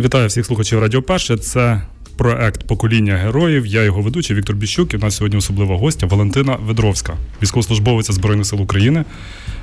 [0.00, 1.36] Вітаю всіх слухачів Радіо Перше.
[1.36, 1.82] Це
[2.16, 3.66] проект Покоління героїв.
[3.66, 4.94] Я його ведучий Віктор Біщук.
[4.94, 9.04] І в нас сьогодні особлива гостя Валентина Ведровська, військовослужбовиця Збройних сил України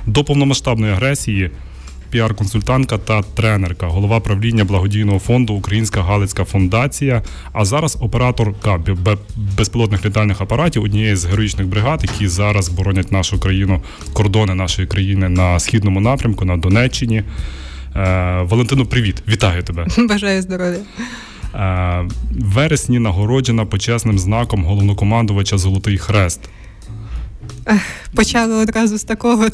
[0.06, 1.50] до повномасштабної агресії,
[2.10, 7.22] піар-консультантка та тренерка, голова правління благодійного фонду Українська Галицька фундація.
[7.52, 8.80] А зараз операторка
[9.56, 13.82] безпілотних літальних апаратів однієї з героїчних бригад, які зараз боронять нашу країну,
[14.12, 17.22] кордони нашої країни на східному напрямку на Донеччині.
[17.96, 19.86] Е, Валентину, привіт, вітаю тебе.
[20.08, 20.78] Бажаю здоров'я.
[21.54, 26.40] В вересні нагороджена почесним знаком головнокомандувача Золотий Хрест.
[28.14, 29.48] Почали одразу з такого.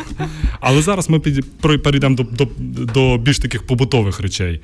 [0.60, 1.20] Але зараз ми
[1.60, 2.48] перейдемо до, до,
[2.84, 4.60] до більш таких побутових речей.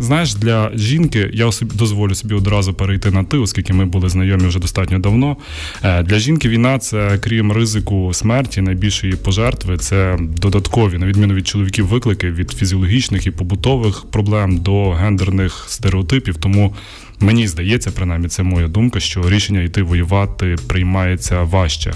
[0.00, 4.58] Знаєш, для жінки я дозволю собі одразу перейти на ти, оскільки ми були знайомі вже
[4.58, 5.36] достатньо давно.
[5.82, 11.46] Е, для жінки війна це крім ризику смерті, найбільшої пожертви це додаткові, на відміну від
[11.46, 16.36] чоловіків, виклики від фізіологічних і побутових проблем до гендерних стереотипів.
[16.36, 16.74] Тому
[17.20, 21.92] Мені здається, принаймні, це моя думка, що рішення йти воювати приймається важче.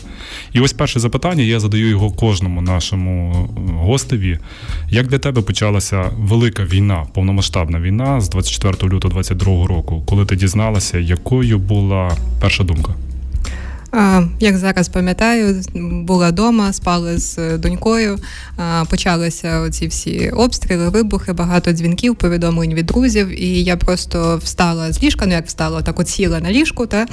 [0.52, 4.38] І ось перше запитання, я задаю його кожному нашому е, гостеві.
[4.90, 10.36] Як для тебе почалася велика війна, повномасштабна війна з 24 лютого 22 року, коли ти
[10.36, 12.94] дізналася, якою була перша думка?
[14.40, 15.62] Як зараз пам'ятаю,
[16.04, 18.18] була вдома, спали з донькою.
[18.90, 23.42] Почалися ці всі обстріли, вибухи, багато дзвінків, повідомлень від друзів.
[23.42, 27.06] І я просто встала з ліжка, ну як встала, так от сіла на ліжку, та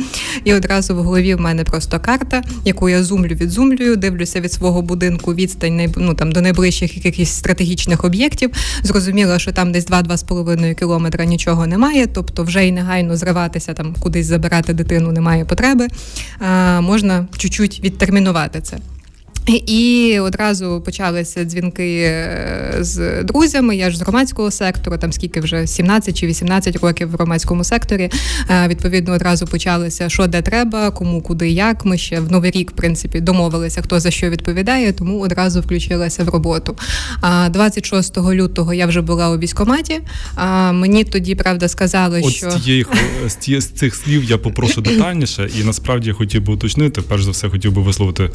[0.43, 4.81] і одразу в голові в мене просто карта, яку я зумлю відзумлюю, дивлюся від свого
[4.81, 8.51] будинку відстань ну, там, до найближчих якихось стратегічних об'єктів.
[8.83, 14.25] Зрозуміла, що там десь 2-2,5 кілометра нічого немає, тобто вже й негайно зриватися там кудись
[14.25, 15.87] забирати дитину немає потреби
[16.81, 18.77] можна чуть-чуть відтермінувати це.
[19.47, 23.75] І одразу почалися дзвінки е, з друзями.
[23.75, 28.09] Я ж з громадського сектору, там скільки вже 17 чи 18 років в громадському секторі.
[28.49, 31.85] Е, відповідно, одразу почалися, що де треба, кому, куди, як.
[31.85, 36.23] Ми ще в новий рік, в принципі, домовилися, хто за що відповідає, тому одразу включилася
[36.23, 36.77] в роботу.
[37.21, 39.99] А 26 лютого я вже була у військкоматі.
[40.73, 45.63] Мені тоді правда сказали, От що з тієї з цих слів я попрошу детальніше, і
[45.63, 47.01] насправді я хотів би уточнити.
[47.01, 48.29] Перш за все, хотів би висловити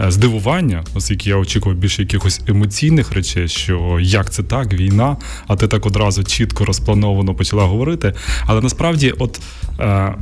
[0.00, 5.16] е, здивування здивування, оскільки я очікував більше якихось емоційних речей, що як це так, війна,
[5.46, 8.12] а ти так одразу чітко розплановано почала говорити.
[8.46, 9.40] Але насправді, от.
[9.80, 10.14] Е,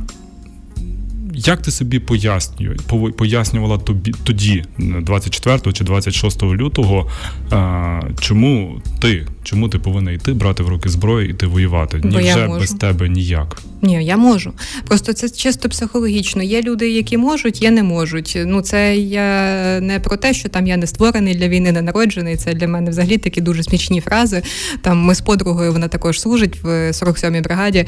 [1.37, 2.75] як ти собі пояснює,
[3.17, 7.09] пояснювала тобі тоді, 24 чи 26 лютого,
[8.19, 12.01] чому ти чому ти повинна йти брати в руки зброю і йти воювати?
[12.03, 13.61] Ні, вже без тебе ніяк.
[13.81, 14.53] Ні, я можу.
[14.87, 16.43] Просто це чисто психологічно.
[16.43, 18.37] Є люди, які можуть, є не можуть.
[18.45, 22.37] Ну це я не про те, що там я не створений для війни, не народжений.
[22.37, 24.43] Це для мене взагалі такі дуже смішні фрази.
[24.81, 27.85] Там ми з подругою вона також служить в 47-й бригаді,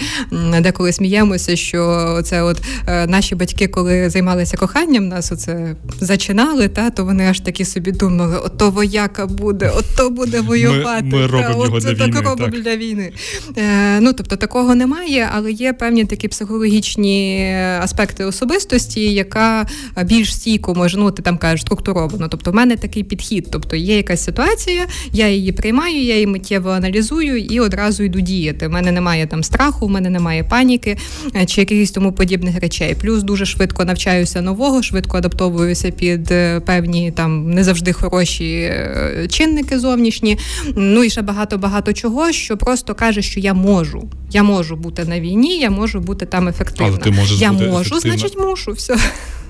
[0.61, 6.89] деколи сміємося, що це от е, наші батьки, коли займалися коханням, нас оце зачинали, та
[6.89, 11.03] то вони аж такі собі думали: ото вояка буде, ото буде воювати.
[11.03, 12.21] Ми, ми та, для так війни.
[12.21, 12.61] робимо так.
[12.63, 13.11] для війни.
[13.57, 19.67] Е, Ну тобто такого немає, але є певні такі психологічні аспекти особистості, яка
[20.03, 22.27] більш стійко може ну ти там кажеш структуровано.
[22.27, 23.47] Тобто, в мене такий підхід.
[23.51, 28.67] Тобто є якась ситуація, я її приймаю, я її миттєво аналізую і одразу йду діяти.
[28.67, 30.97] У мене немає там страху, у мене немає паніки
[31.35, 32.95] е, чи якихось тому подібних речей.
[33.01, 39.27] Плюс дуже швидко навчаюся нового, швидко адаптовуюся під е, певні там не завжди хороші е,
[39.29, 40.37] чинники зовнішні.
[40.75, 44.09] Ну і ще багато багато чого, що просто каже, що я можу.
[44.31, 46.87] Я можу бути на війні, я можу бути там ефективна.
[46.87, 48.17] Але ти можеш я бути можу, ефективна.
[48.17, 48.71] значить мушу.
[48.71, 48.97] все.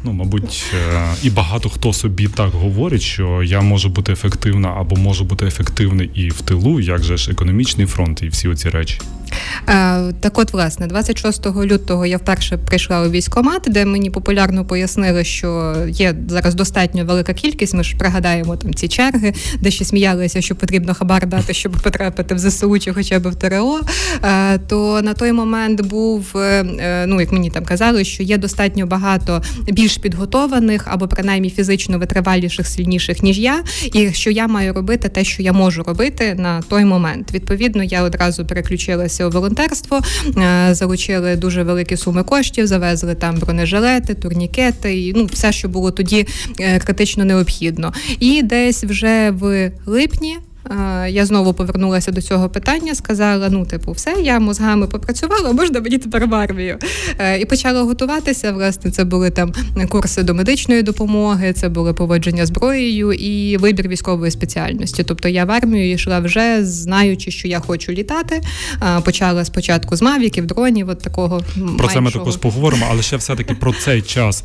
[0.04, 0.66] Ну, мабуть,
[1.24, 6.12] і багато хто собі так говорить, що я можу бути ефективна або можу бути ефективний
[6.14, 9.00] і в тилу, як же ж економічний фронт, і всі оці речі.
[9.70, 15.24] Е, так, от, власне, 26 лютого я вперше прийшла у військкомат, де мені популярно пояснили,
[15.24, 17.74] що є зараз достатньо велика кількість.
[17.74, 22.36] Ми ж пригадаємо там ці черги, де ще сміялися, що потрібно хабар дати, щоб потрапити
[22.36, 23.80] в ЗСУ чи хоча б в ТРО.
[24.24, 28.86] Е, то на той момент був, е, ну як мені там казали, що є достатньо
[28.86, 33.64] багато більш підготованих або принаймні фізично витриваліших, сильніших ніж я,
[33.94, 37.34] і що я маю робити те, що я можу робити на той момент.
[37.34, 40.02] Відповідно, я одразу переключилася у волонтерство,
[40.38, 45.92] е, залучили дуже великі суми коштів, завезли там бронежилети, турнікети, і ну все, що було
[45.92, 46.28] тоді
[46.60, 47.94] е, критично необхідно.
[48.20, 50.38] І десь вже в липні.
[51.10, 55.98] Я знову повернулася до цього питання, сказала: ну, типу, все, я мозгами попрацювала, можна мені
[55.98, 56.78] тепер в армію.
[57.40, 58.52] І почала готуватися.
[58.52, 59.54] Власне, це були там
[59.90, 65.04] курси до медичної допомоги, це були поводження зброєю і вибір військової спеціальності.
[65.04, 68.42] Тобто я в армію йшла вже знаючи, що я хочу літати.
[69.04, 71.42] Почала спочатку з мавіків, дронів, от такого
[71.78, 74.44] про це ми також поговоримо, але ще все-таки про цей час.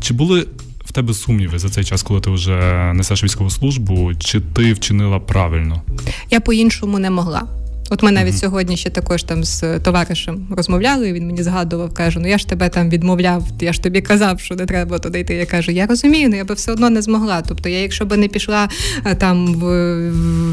[0.00, 0.46] Чи були
[0.94, 4.14] тебе сумніви за цей час, коли ти вже несеш військову службу?
[4.18, 5.82] Чи ти вчинила правильно?
[6.30, 7.42] Я по-іншому не могла.
[7.90, 8.40] От ми навіть mm-hmm.
[8.40, 11.12] сьогодні ще також там з товаришем розмовляли.
[11.12, 14.54] Він мені згадував, каже: Ну я ж тебе там відмовляв, я ж тобі казав, що
[14.54, 15.34] не треба туди йти.
[15.34, 17.42] Я кажу, я розумію, але я би все одно не змогла.
[17.48, 18.68] Тобто, я, якщо би не пішла
[19.06, 19.64] е, там в,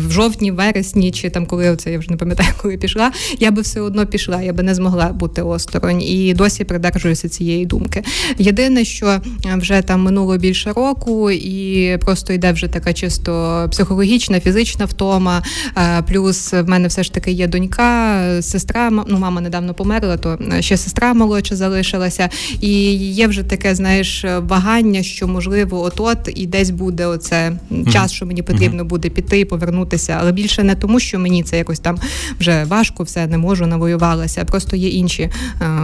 [0.07, 3.62] в жовтні, вересні, чи там коли це я вже не пам'ятаю, коли пішла, я би
[3.62, 8.04] все одно пішла, я би не змогла бути осторонь і досі придержуюся цієї думки.
[8.38, 9.22] Єдине, що
[9.57, 15.44] вже там минуло більше року, і просто йде вже така чисто психологічна, фізична втома.
[15.78, 20.39] Е, плюс в мене все ж таки є донька, сестра, ну мама недавно померла, то
[20.59, 22.29] ще сестра молодша залишилася.
[22.62, 27.51] І є вже таке, знаєш, вагання, що можливо, от-от і десь буде оце
[27.94, 30.18] час, що мені потрібно буде піти і повернутися.
[30.21, 31.97] Але більше не тому, що мені це якось там
[32.39, 34.45] вже важко, все не можу, навоювалася.
[34.45, 35.31] Просто є інші е,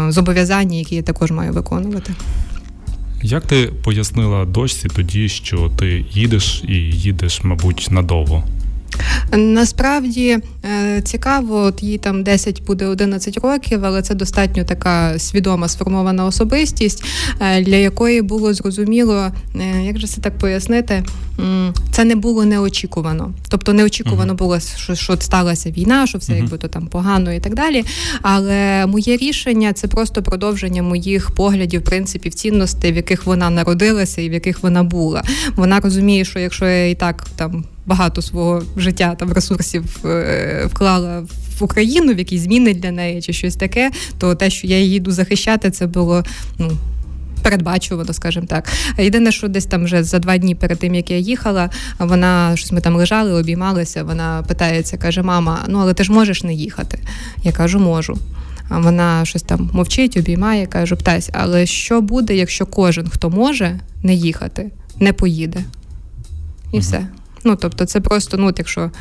[0.09, 2.13] зобов'язання, які я також маю виконувати.
[3.23, 8.43] Як ти пояснила дочці тоді, що ти їдеш і їдеш, мабуть, надовго?
[9.38, 15.67] Насправді е, цікаво, от їй там 10 буде 11 років, але це достатньо така свідома
[15.67, 17.03] сформована особистість,
[17.39, 21.03] е, для якої було зрозуміло, е, як же це так пояснити,
[21.91, 23.31] це не було неочікувано.
[23.49, 27.55] Тобто неочікувано було, що що сталася війна, що все якби то там погано і так
[27.55, 27.85] далі.
[28.21, 34.29] Але моє рішення це просто продовження моїх поглядів, принципів, цінностей, в яких вона народилася і
[34.29, 35.23] в яких вона була.
[35.55, 41.23] Вона розуміє, що якщо я і так там багато свого життя там ресурсів е, вклала
[41.59, 44.91] в Україну, в якісь зміни для неї чи щось таке, то те, що я її
[44.91, 46.23] їду захищати, це було
[46.59, 46.71] ну.
[47.43, 48.69] Передбачувано, скажімо так.
[48.97, 51.69] Єдине, що десь там вже за два дні перед тим, як я їхала,
[51.99, 54.03] вона щось ми там лежали, обіймалися.
[54.03, 56.99] Вона питається, каже: Мама, ну але ти ж можеш не їхати?
[57.43, 58.17] Я кажу, можу.
[58.69, 63.79] А вона щось там мовчить, обіймає, кажу, птась, але що буде, якщо кожен, хто може
[64.03, 65.63] не їхати, не поїде?
[66.71, 67.07] І все.
[67.43, 68.91] Ну тобто, це просто, ну, якщо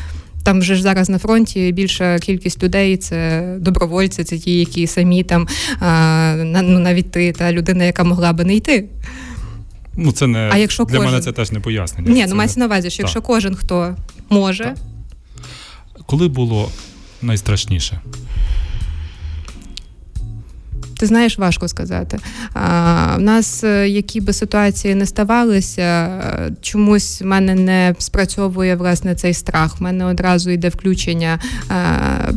[0.47, 5.23] там вже ж зараз на фронті більша кількість людей це добровольці, це ті, які самі
[5.23, 5.49] там
[6.45, 8.85] ну, навіть ти та людина, яка могла би не йти.
[9.97, 11.11] Ну, це не а якщо для кожен...
[11.11, 12.11] мене це теж не пояснення.
[12.11, 13.95] Ні, ну мається на увазі, що якщо кожен хто
[14.31, 14.65] може.
[14.65, 14.77] Так.
[16.07, 16.71] Коли було
[17.23, 18.01] найстрашніше?
[20.99, 22.19] Ти знаєш, важко сказати.
[22.55, 26.09] В нас, е, які би ситуації не ставалися,
[26.61, 29.81] чомусь в мене не спрацьовує власне цей страх.
[29.81, 31.39] В мене одразу йде включення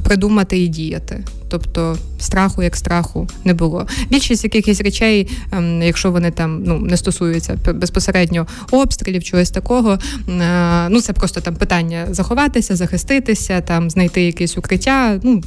[0.03, 1.23] придумати і діяти.
[1.49, 3.87] Тобто страху як страху не було.
[4.09, 10.89] Більшість якихось речей, ем, якщо вони там ну не стосуються безпосередньо обстрілів, чогось такого, е,
[10.89, 15.19] ну це просто там питання заховатися, захиститися, там знайти якесь укриття.
[15.23, 15.41] Ну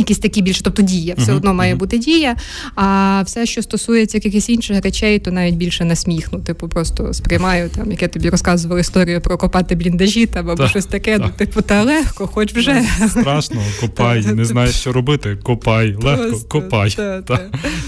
[0.00, 1.78] Якісь такі більше, тобто дія, все uh-huh, одно має uh-huh.
[1.78, 2.36] бути дія.
[2.74, 6.28] А все, що стосується якихось інших речей, то навіть більше на сміх.
[6.32, 10.68] Ну, типу, просто сприймаю там, як я тобі розказувала історію про копати бліндажі там або
[10.68, 11.18] щось таке.
[11.18, 11.24] Та.
[11.24, 15.38] Ну, типу, та легко, хоч вже страшно, копай, не знаєш, що робити.
[15.42, 16.96] Копай, легко, копай.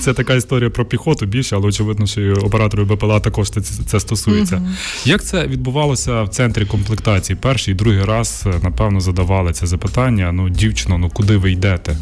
[0.01, 4.01] Це така історія про піхоту більше, але очевидно, що і операторів БПЛА також це, це
[4.01, 4.63] стосується.
[5.05, 7.37] Як це відбувалося в центрі комплектації?
[7.41, 11.97] Перший і другий раз напевно задавали це запитання: ну, дівчино, ну куди ви йдете?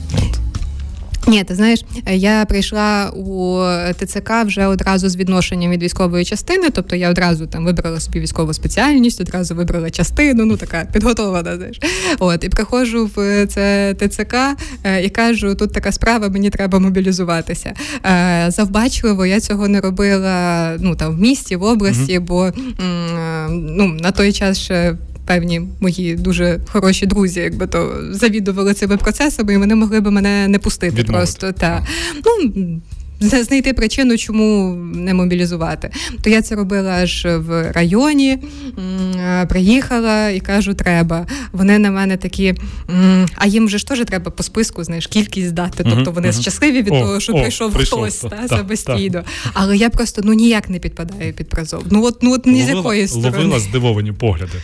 [1.31, 3.61] Ні, ти знаєш, я прийшла у
[3.95, 6.71] ТЦК вже одразу з відношенням від військової частини.
[6.71, 11.57] Тобто я одразу там вибрала собі військову спеціальність, одразу вибрала частину, ну така підготована.
[11.57, 11.81] знаєш.
[12.19, 14.35] От і приходжу в це ТЦК
[14.85, 17.75] е, і кажу: тут така справа, мені треба мобілізуватися.
[18.07, 22.53] Е, завбачливо я цього не робила ну там в місті, в області, бо
[23.51, 24.95] ну на той час ще
[25.31, 30.49] певні мої дуже хороші друзі, якби то завідували цими процесами, і вони могли би мене
[30.49, 30.97] не пустити.
[30.97, 31.13] Відмовити.
[31.13, 31.87] Просто та
[32.25, 32.81] ну.
[33.23, 35.91] Знайти причину, чому не мобілізувати.
[36.23, 38.39] То я це робила аж в районі,
[39.49, 41.27] приїхала і кажу, треба.
[41.53, 42.55] Вони на мене такі,
[43.35, 45.85] а їм вже ж теж треба по списку, знаєш, кількість дати.
[45.85, 46.41] Тобто вони uh-huh.
[46.41, 49.23] щасливі від о, того, що о, прийшов, прийшов хтось та, та, самостійно.
[49.23, 49.51] Та.
[49.53, 51.85] Але я просто ну ніяк не підпадаю під призов.
[51.91, 53.37] Ну от ну от ні з якої сторони.
[53.37, 54.59] Ловила здивовані погляди.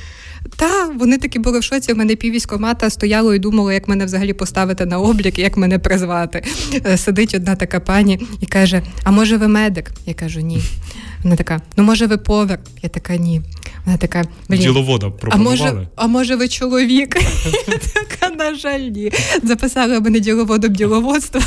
[0.57, 1.93] Та вони такі були в шоці.
[1.93, 6.45] У мене піввійськомата стояло і думало, як мене взагалі поставити на облік, як мене призвати.
[6.87, 9.93] Е, сидить одна така пані і каже: А може ви медик?
[10.07, 10.63] Я кажу, ні.
[11.23, 12.59] Вона така: ну може ви повар?
[12.83, 13.43] Я така, ні.
[13.85, 15.59] Вона така блін, діловода пропонували?
[15.61, 17.17] А може, а може ви чоловік?
[17.95, 19.13] Така, на жаль, ні.
[19.43, 21.41] Записали мене діловодом діловодства.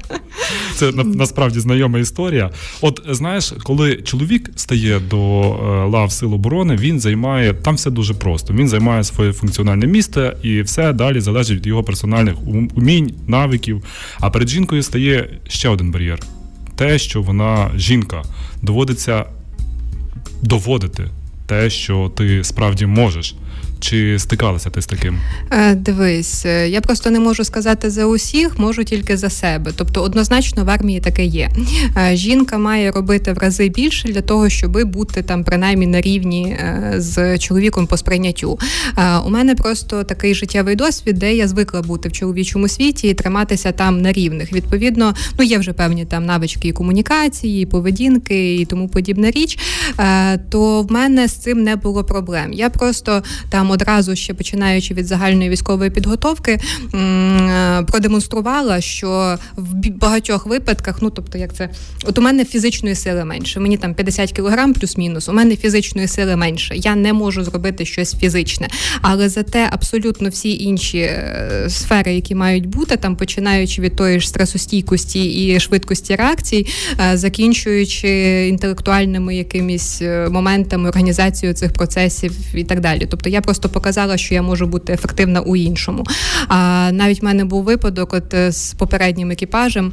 [0.76, 2.50] Це насправді знайома історія.
[2.80, 8.14] От знаєш, коли чоловік стає до е, лав сил оборони, він займає там все дуже
[8.14, 8.54] просто.
[8.54, 12.34] Він займає своє функціональне місце, і все далі залежить від його персональних
[12.76, 13.84] умінь, навиків.
[14.20, 16.18] А перед жінкою стає ще один бар'єр:
[16.76, 18.22] те, що вона жінка,
[18.62, 19.24] доводиться
[20.42, 21.08] доводити
[21.50, 23.34] те, що ти справді можеш.
[23.80, 25.18] Чи стикалася ти з таким?
[25.50, 29.72] Е, дивись, е, я просто не можу сказати за усіх, можу тільки за себе.
[29.76, 31.50] Тобто, однозначно в армії таке є.
[31.96, 36.56] Е, жінка має робити в рази більше для того, щоб бути там принаймні на рівні
[36.96, 38.58] з чоловіком по сприйняттю.
[39.26, 43.72] У мене просто такий життєвий досвід, де я звикла бути в чоловічому світі і триматися
[43.72, 44.52] там на рівних.
[44.52, 49.58] Відповідно, ну є вже певні там навички і комунікації, і поведінки і тому подібна річ.
[50.50, 52.52] То в мене з цим не було проблем.
[52.52, 56.52] Я просто там одразу ще починаючи від загальної військової підготовки,
[56.94, 61.68] е, продемонструвала, що в багатьох випадках, ну тобто, як це,
[62.04, 63.60] от у мене фізичної сили менше.
[63.60, 65.28] Мені там 50 кілограм плюс-мінус.
[65.28, 66.74] У мене фізичної сили менше.
[66.76, 68.68] Я не можу зробити щось фізичне,
[69.02, 74.28] але зате абсолютно всі інші е, сфери, які мають бути там, починаючи від тої ж
[74.28, 76.66] стресостійкості і швидкості реакцій,
[77.00, 78.08] е, закінчуючи
[78.48, 83.06] інтелектуальними якимись моментами організацією цих процесів і так далі.
[83.10, 86.04] Тобто я просто просто показала, що я можу бути ефективна у іншому.
[86.48, 89.92] А навіть в мене був випадок, от е, з попереднім екіпажем.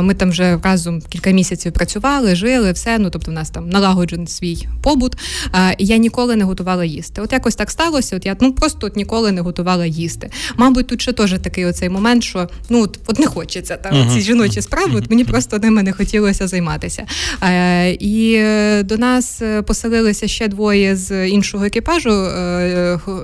[0.00, 2.98] Ми там вже разом кілька місяців працювали, жили, все.
[2.98, 5.16] Ну тобто, в нас там налагоджений свій побут.
[5.78, 7.22] І я ніколи не готувала їсти.
[7.22, 8.16] От якось так сталося.
[8.16, 10.30] От я ну просто от ніколи не готувала їсти.
[10.56, 14.14] Мабуть, тут ще теж такий оцей момент, що ну от, от не хочеться там uh-huh.
[14.14, 14.92] ці жіночі справи.
[14.94, 17.06] От мені просто ними не хотілося займатися.
[18.00, 22.10] І е, до нас е, поселилися ще двоє з іншого екіпажу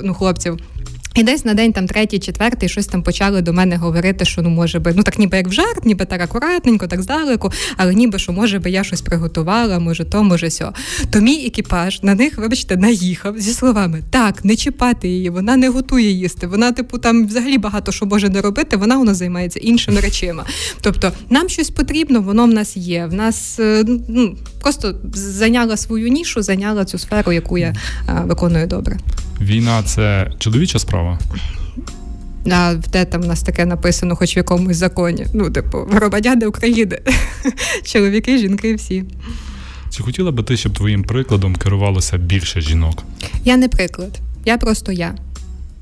[0.03, 0.59] ну, хлопців.
[1.15, 4.51] І десь на день там третій, четвертий, щось там почали до мене говорити, що ну
[4.51, 8.19] може би, ну так ніби як в жарт, ніби так акуратненько, так здалеку, але ніби
[8.19, 10.73] що може би я щось приготувала, може то, може сьо.
[11.11, 15.69] То мій екіпаж на них, вибачте, наїхав зі словами: так, не чіпати її, вона не
[15.69, 16.47] готує їсти.
[16.47, 20.45] Вона, типу, там взагалі багато що може не робити, вона у нас займається іншими речима.
[20.81, 23.07] Тобто, нам щось потрібно, воно в нас є.
[23.07, 27.75] В нас е, ну просто зайняла свою нішу, зайняла цю сферу, яку я
[28.09, 28.99] е, виконую добре.
[29.41, 31.02] Війна це чоловіча справа.
[32.51, 35.27] А де там в нас таке написано, хоч в якомусь законі.
[35.35, 36.99] Ну, типу, громадяни України,
[37.85, 39.05] чоловіки, жінки, всі.
[39.91, 43.03] Чи хотіла би ти, щоб твоїм прикладом керувалося більше жінок?
[43.45, 45.15] Я не приклад, я просто я.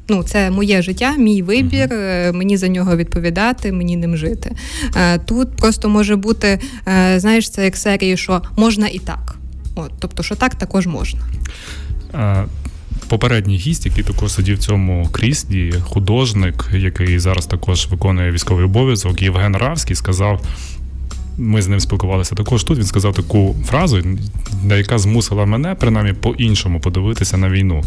[0.08, 2.32] Ну, це моє життя, мій вибір, uh-huh.
[2.32, 4.56] мені за нього відповідати, мені ним жити.
[4.96, 9.36] Е, тут просто може бути, е, знаєш, це як серії, що можна і так.
[9.74, 11.20] От, Тобто, що так також можна
[13.10, 19.22] попередній гість, який також сидів в цьому кріслі, художник, який зараз також виконує військовий обов'язок,
[19.22, 20.42] Євген Равський сказав.
[21.38, 22.78] Ми з ним спілкувалися також тут.
[22.78, 24.02] Він сказав таку фразу,
[24.68, 27.82] яка змусила мене принаймні по-іншому подивитися на війну.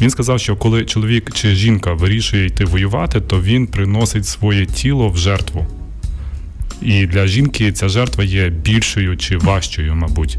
[0.00, 5.08] Він сказав, що коли чоловік чи жінка вирішує йти воювати, то він приносить своє тіло
[5.08, 5.66] в жертву.
[6.82, 10.38] І для жінки ця жертва є більшою чи важчою, мабуть.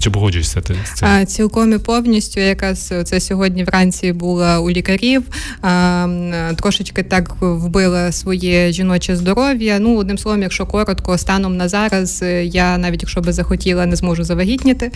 [0.00, 1.08] Чи погоджуєшся ти з цим?
[1.08, 5.22] А, Цілком і повністю, якраз це сьогодні вранці була у лікарів,
[5.62, 6.08] а,
[6.56, 9.78] трошечки так вбила своє жіноче здоров'я.
[9.78, 14.24] Ну, одним словом, якщо коротко, станом на зараз я навіть якщо би захотіла, не зможу
[14.24, 14.92] завагітніти.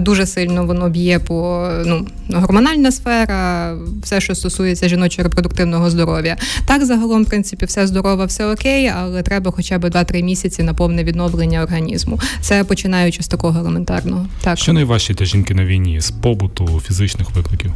[0.00, 6.36] Дуже сильно воно б'є по ну, гормональна сфера, все, що стосується жіночого репродуктивного здоров'я.
[6.66, 10.74] Так, загалом, в принципі, все здорово, все окей, але треба хоча б 2-3 місяці на
[10.74, 12.20] повне відновлення організму.
[12.40, 14.26] Це починаючи з такого елементарного.
[14.42, 14.58] Так.
[14.58, 17.72] Що найважче для жінки на війні з побуту фізичних викликів?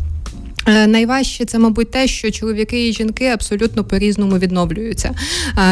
[0.68, 5.14] Е, найважче це, мабуть, те, що чоловіки і жінки абсолютно по-різному відновлюються.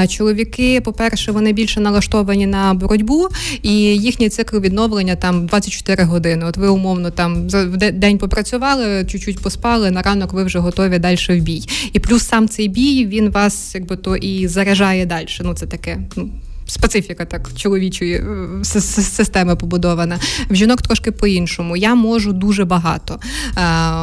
[0.09, 3.29] Чоловіки, по-перше, вони більше налаштовані на боротьбу,
[3.63, 6.47] і їхній цикл відновлення там 24 години.
[6.47, 9.91] От ви умовно там за день попрацювали, чуть-чуть поспали.
[9.91, 11.63] На ранок ви вже готові далі в бій.
[11.93, 15.27] І плюс сам цей бій він вас якби то і заряджає далі.
[15.41, 15.99] Ну це таке.
[16.17, 16.31] ну,
[16.67, 20.19] специфіка так чоловічої е, системи побудована.
[20.51, 21.77] В жінок трошки по-іншому.
[21.77, 23.21] Я можу дуже багато,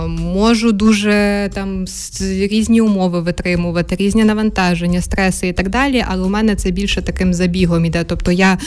[0.08, 1.86] можу дуже там
[2.22, 6.06] різні умови витримувати, різні навантаження, стреси і так далі.
[6.08, 8.04] Але у мене це більше таким забігом іде.
[8.04, 8.58] Тобто я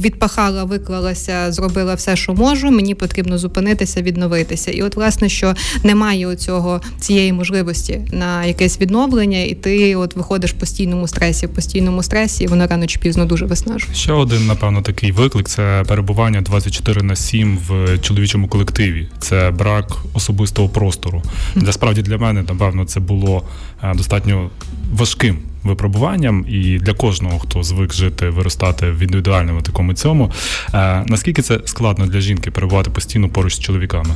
[0.00, 2.70] відпахала, виклалася, зробила все, що можу.
[2.70, 4.70] Мені потрібно зупинитися, відновитися.
[4.70, 10.52] І от, власне, що немає оцього цієї можливості на якесь відновлення, і ти от виходиш
[10.52, 13.94] в постійному стресі, в постійному стресі, і воно рано чи пізно воно дуже виснажує.
[13.94, 19.08] Ще один, напевно, такий виклик це перебування 24 на 7 в чоловічому колективі.
[19.18, 21.22] Це брак особистого простору.
[21.54, 23.42] Для справді для мене, напевно, це було
[23.82, 24.50] е, достатньо
[24.92, 30.32] важким випробуванням, і для кожного, хто звик жити, виростати в індивідуальному такому цьому.
[30.74, 34.14] Е, наскільки це складно для жінки перебувати постійно поруч з чоловіками?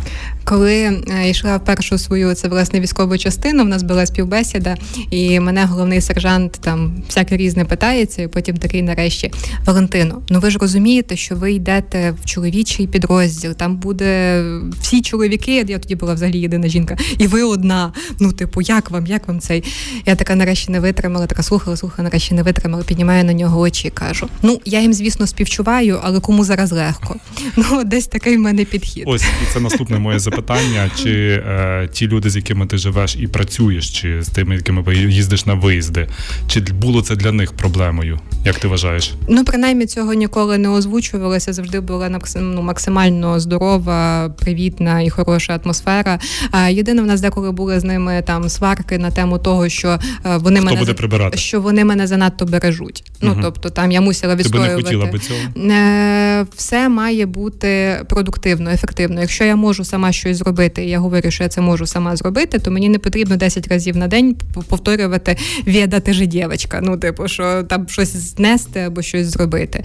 [0.49, 4.77] Коли е, йшла в першу свою це власне військову частину, в нас була співбесіда,
[5.11, 9.31] і мене головний сержант там всяке різне питається, і потім такий нарешті
[9.65, 10.23] Валентино.
[10.29, 14.43] Ну ви ж розумієте, що ви йдете в чоловічий підрозділ, там буде
[14.81, 15.65] всі чоловіки.
[15.69, 17.93] Я тоді була взагалі єдина жінка, і ви одна.
[18.21, 19.65] Ну, типу, як вам, як вам цей?
[20.07, 23.89] Я така нарешті не витримала така слухала, слухала, нарешті не витримала, піднімаю на нього очі
[23.89, 27.17] і кажу: ну я їм, звісно, співчуваю, але кому зараз легко.
[27.57, 29.05] Ну, десь такий в мене підхід.
[29.07, 30.38] Ось і це наступне моє запитання:
[31.03, 35.47] чи е, ті люди, з якими ти живеш і працюєш, чи з тими, якими їздиш
[35.47, 36.09] на виїзди,
[36.49, 38.19] чи було це для них проблемою?
[38.45, 39.15] Як ти вважаєш?
[39.29, 41.53] Ну, принаймні цього ніколи не озвучувалося.
[41.53, 46.19] Завжди була ну, максимально здорова, привітна і хороша атмосфера.
[46.71, 50.57] Єдине, в нас деколи були з ними там сварки на тему того, що е, вони
[50.57, 51.39] Хто мене буде прибирати?
[51.39, 53.05] що вони мене занадто бережуть.
[53.21, 53.41] Ну угу.
[53.43, 54.71] тобто, там я мусила відстоювати.
[54.71, 55.71] Ти би не хотіла би цього?
[55.73, 59.21] Е, все має бути продуктивно, ефективно.
[59.21, 62.59] Якщо я можу сама щось зробити, і я говорю, що я це можу сама зробити,
[62.59, 64.37] то мені не потрібно 10 разів на день
[64.69, 66.81] повторювати «Віда, ти же дівчинка».
[66.83, 69.85] Ну, типу, що там щось знести або щось зробити.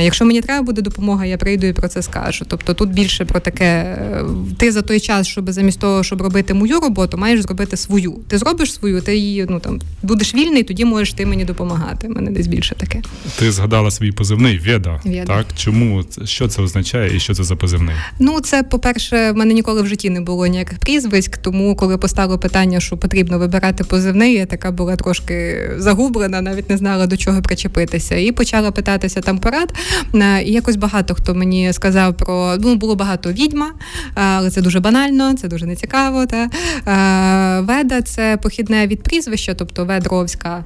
[0.00, 2.44] Якщо мені треба буде допомога, я прийду і про це скажу.
[2.48, 4.24] Тобто тут більше про таке: е,
[4.58, 8.12] ти за той час, щоб замість того, щоб робити мою роботу, маєш зробити свою.
[8.28, 12.08] Ти зробиш свою, ти її ну там будеш вільний, тоді можеш ти мені допомагати.
[12.08, 13.02] Мене десь більше таке.
[13.38, 15.00] Ти згадала свій позивний Веда.
[15.04, 15.24] Веда.
[15.24, 17.94] Так чому що це означає і що це за позивний?
[18.18, 21.36] Ну це по-перше, в мене ніколи в житті не було ніяких прізвиськ.
[21.36, 26.76] Тому коли постало питання, що потрібно вибирати позивний, я така була трошки загублена, навіть не
[26.76, 28.16] знала до чого причепитися.
[28.16, 29.74] І почала питатися там порад.
[30.14, 33.72] Е, і якось багато хто мені сказав про ну було багато відьма,
[34.14, 36.26] але це дуже банально, це дуже нецікаво.
[36.26, 40.64] Та е, веда це похідне від прізвища, тобто Ведровська.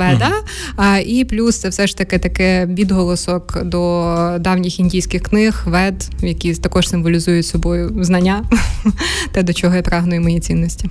[0.00, 0.32] Веда,
[0.76, 6.54] а і плюс це все ж таки таке відголосок до давніх індійських книг, вед, які
[6.54, 8.44] також символізують собою знання,
[9.32, 10.88] те, до чого я прагну і мої цінності.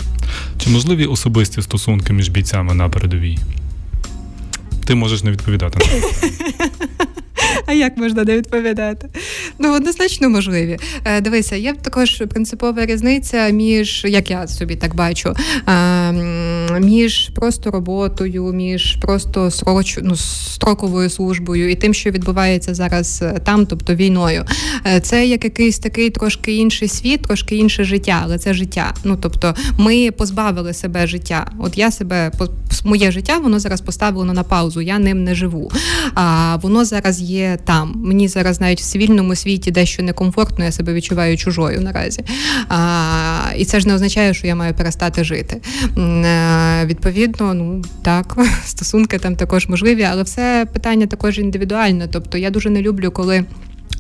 [0.57, 3.37] Чи можливі особисті стосунки між бійцями на передовій?
[4.85, 5.79] Ти можеш не відповідати.
[7.65, 9.09] А як можна не відповідати?
[9.59, 10.77] Ну, однозначно можливі.
[11.05, 15.33] Е, дивися, є також принципова різниця між, як я собі так бачу,
[15.67, 16.11] е,
[16.79, 23.39] між просто роботою, між просто сроч, ну, строковою службою і тим, що відбувається зараз е,
[23.43, 24.45] там, тобто війною.
[25.01, 28.93] Це як якийсь такий трошки інший світ, трошки інше життя, але це життя.
[29.03, 31.51] Ну тобто, ми позбавили себе життя.
[31.59, 32.31] От я себе
[32.83, 34.81] моє життя, воно зараз поставлено на паузу.
[34.81, 35.71] Я ним не живу.
[36.15, 37.93] А воно зараз є там.
[37.95, 42.23] Мені зараз навіть в цивільному світі дещо некомфортно, я себе відчуваю чужою наразі.
[42.69, 45.61] А, І це ж не означає, що я маю перестати жити.
[45.97, 52.07] А, відповідно, ну так, стосунки там також можливі, але все питання також індивідуальне.
[52.11, 53.45] Тобто я дуже не люблю, коли.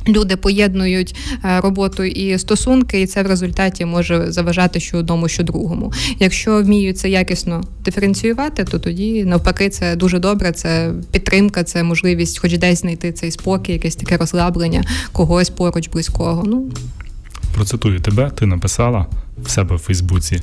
[0.07, 5.43] Люди поєднують е, роботу і стосунки, і це в результаті може заважати що одному, що
[5.43, 5.93] другому.
[6.19, 10.51] Якщо вміють це якісно диференціювати, то тоді навпаки це дуже добре.
[10.51, 16.43] Це підтримка, це можливість, хоч десь знайти цей спокій, якесь таке розслаблення когось поруч близького.
[16.47, 16.71] Ну
[17.55, 18.29] процитую тебе.
[18.29, 19.05] Ти написала
[19.43, 20.41] в себе в Фейсбуці.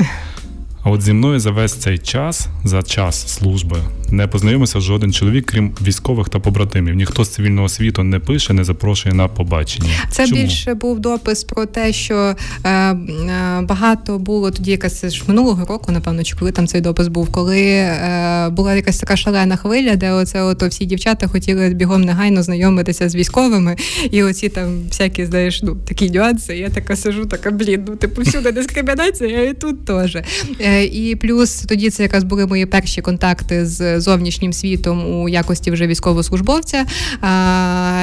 [0.83, 3.77] А от зі мною за весь цей час, за час служби,
[4.13, 6.95] не познайомився жоден чоловік, крім військових та побратимів.
[6.95, 9.91] Ніхто з цивільного світу не пише, не запрошує на побачення.
[10.11, 10.43] Це Чому?
[10.43, 12.97] більше був допис про те, що е, е,
[13.63, 17.61] багато було тоді, якась ж минулого року, напевно, чи коли там цей допис був, коли
[17.61, 23.09] е, була якась така шалена хвиля, де оце ото всі дівчата хотіли бігом негайно знайомитися
[23.09, 23.77] з військовими,
[24.11, 26.57] і оці там всякі, знаєш, ну такі нюанси.
[26.57, 30.17] Я така сижу, така блін, ну типу всюди дискримінація, і тут теж.
[30.61, 35.71] Е, і плюс тоді це якраз були мої перші контакти з зовнішнім світом у якості
[35.71, 36.87] вже військовослужбовця.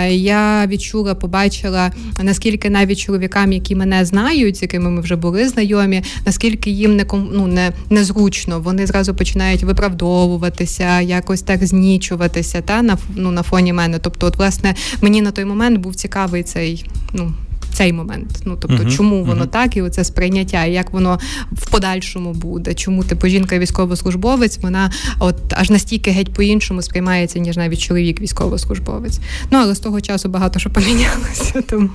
[0.10, 1.92] Я відчула, побачила
[2.24, 7.06] наскільки навіть чоловікам, які мене знають, з якими ми вже були знайомі, наскільки їм не
[7.32, 13.74] ну, не незручно, вони зразу починають виправдовуватися, якось так знічуватися та на ну, на фоні
[13.74, 14.00] мене.
[14.00, 17.34] Тобто, от власне мені на той момент був цікавий цей ну
[17.74, 18.42] цей момент.
[18.46, 19.48] Ну тобто, uh-huh, чому воно uh-huh.
[19.48, 21.20] так, і оце сприйняття, і як воно
[21.52, 22.74] в подальшому буде.
[22.74, 29.20] Чому типу жінка військовослужбовець, вона от аж настільки геть по-іншому сприймається, ніж навіть чоловік військовослужбовець.
[29.52, 31.62] Ну але з того часу багато що помінялося.
[31.70, 31.90] Тому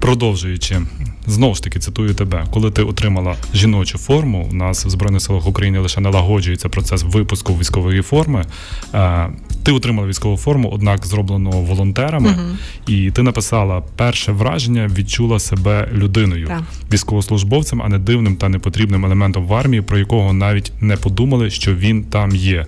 [0.00, 0.80] продовжуючи
[1.26, 5.46] Знову ж таки цитую тебе, коли ти отримала жіночу форму, у нас в Збройних силах
[5.46, 8.44] України лише налагоджується процес випуску військової форми.
[8.94, 9.28] Е,
[9.62, 12.92] ти отримала військову форму, однак зроблено волонтерами, uh-huh.
[12.92, 16.62] і ти написала перше враження, відчула себе людиною, так.
[16.92, 21.74] військовослужбовцем, а не дивним та непотрібним елементом в армії, про якого навіть не подумали, що
[21.74, 22.66] він там є.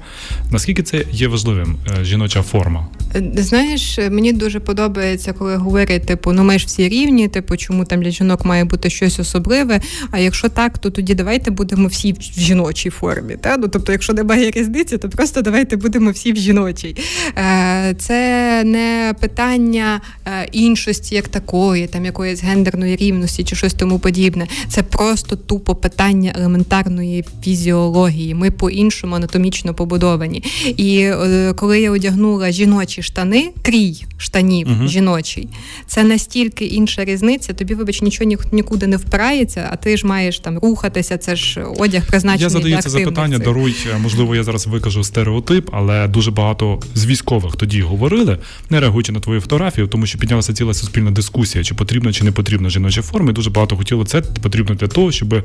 [0.51, 1.77] Наскільки це є важливим?
[2.01, 2.87] Е, жіноча форма?
[3.35, 8.03] Знаєш, мені дуже подобається, коли говорять, типу, ну ми ж всі рівні, типу, чому там
[8.03, 9.81] для жінок має бути щось особливе.
[10.11, 13.37] А якщо так, то тоді давайте будемо всі в жіночій формі.
[13.41, 13.57] Та?
[13.57, 16.97] Ну, Тобто, якщо немає різниці, то просто давайте будемо всі в жіночій.
[17.39, 23.99] Е, це не питання е, іншості як такої, там якоїсь гендерної рівності чи щось тому
[23.99, 24.47] подібне.
[24.69, 28.35] Це просто тупо питання елементарної фізіології.
[28.35, 30.43] Ми по-іншому анатомічно побудовані.
[30.77, 35.49] І е, коли я одягнула жіночі штани, крій штанів uh жіночий,
[35.87, 37.53] це настільки інша різниця.
[37.53, 41.19] Тобі, вибач, нічого нікуди не впирається, а ти ж маєш там рухатися.
[41.19, 43.39] Це ж одяг призначений Я задаю для це запитання.
[43.39, 48.39] Даруй, можливо, я зараз викажу стереотип, але дуже багато з військових тоді говорили,
[48.71, 52.33] не реагуючи на твою фотографію, тому що піднялася ціла суспільна дискусія, чи потрібна, чи не
[52.33, 53.31] потрібна жіноча форма.
[53.31, 55.45] І Дуже багато хотіло це потрібно для того, щоб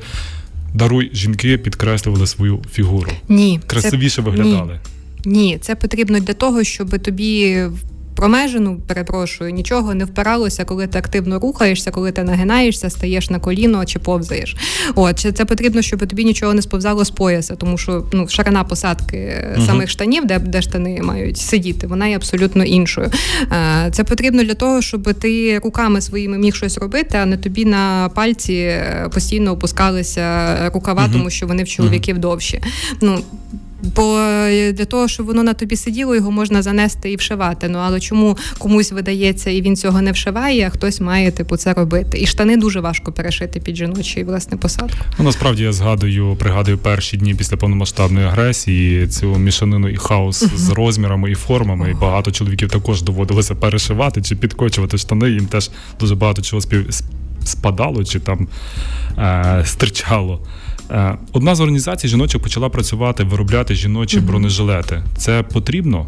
[0.73, 3.11] даруй жінки підкреслювали свою фігуру.
[3.29, 4.21] Ні, красивіше це...
[4.21, 4.73] виглядали.
[4.73, 4.79] Ні.
[5.25, 7.63] Ні, це потрібно для того, щоб тобі
[8.19, 13.85] промежину, перепрошую, нічого не впиралося, коли ти активно рухаєшся, коли ти нагинаєшся, стаєш на коліно
[13.85, 14.55] чи повзаєш.
[14.95, 19.17] От це потрібно, щоб тобі нічого не сповзало з пояса, тому що ну ширина посадки
[19.17, 23.11] uh самих штанів, де де штани мають сидіти, вона є абсолютно іншою.
[23.91, 28.09] Це потрібно для того, щоб ти руками своїми міг щось робити, а не тобі на
[28.15, 32.61] пальці е, постійно опускалися рукава, uh тому що вони в чоловіків uh довші.
[33.01, 33.19] Ну
[33.95, 37.69] Бо е, для того, щоб воно на тобі сиділо, його можна занести і вшивати.
[37.69, 41.73] Ну але чому комусь видається і він цього не вшиває, а хтось має типу це
[41.73, 42.19] робити.
[42.21, 44.97] І штани дуже важко перешити під жіночий власне посадку.
[45.19, 50.57] Ну насправді я згадую, пригадую перші дні після повномасштабної агресії цю мішанину і хаос uh-huh.
[50.57, 51.85] з розмірами і формами.
[51.85, 51.91] Uh-huh.
[51.91, 55.29] І багато чоловіків також доводилося перешивати чи підкочувати штани.
[55.29, 56.89] Їм теж дуже багато чого спів
[57.43, 58.47] спадало чи там
[59.17, 60.41] е- стирчало.
[60.91, 65.03] Е, одна з організацій жіноча почала працювати, виробляти жіночі бронежилети.
[65.17, 66.07] Це потрібно?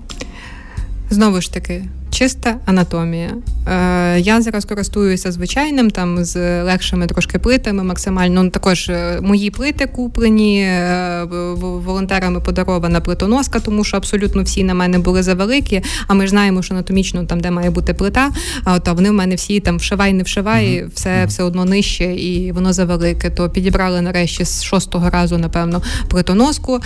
[1.09, 3.29] Знову ж таки, чиста анатомія.
[3.67, 8.43] Е, Я зараз користуюся звичайним, там з легшими трошки плитами, максимально.
[8.43, 11.23] Ну, також е, мої плити куплені е,
[11.59, 15.81] волонтерами подарована плитоноска, тому що абсолютно всі на мене були завеликі.
[16.07, 18.31] А ми ж знаємо, що анатомічно там, де має бути плита,
[18.63, 20.89] а от, вони в мене всі там вшивай, не вшивай, uh-huh.
[20.93, 23.29] все все одно нижче, і воно завелике.
[23.29, 26.79] То підібрали нарешті з шостого разу, напевно, плитоноску,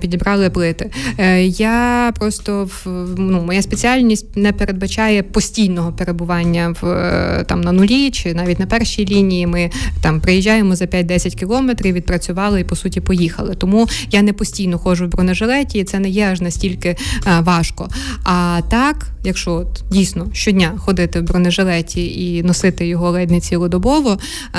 [0.00, 0.90] підібрали плити.
[1.18, 2.68] Е, Я просто
[3.16, 8.66] ну, моя спеціальність не передбачає постійного перебування в е, там на нулі чи навіть на
[8.66, 9.46] першій лінії.
[9.46, 13.54] Ми там приїжджаємо за 5-10 кілометрів, відпрацювали і по суті поїхали.
[13.54, 17.40] Тому я не постійно ходжу в бронежилеті, і це не є аж настільки а, е,
[17.40, 17.88] важко.
[18.24, 24.18] А так, якщо от, дійсно щодня ходити в бронежилеті і носити його ледь не цілодобово,
[24.52, 24.58] а,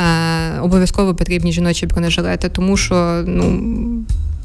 [0.57, 3.61] е, обов'язково потрібні жіночі бронежилети, тому що ну